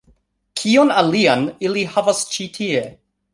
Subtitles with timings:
[0.61, 2.81] Kion alian ili havas ĉi tie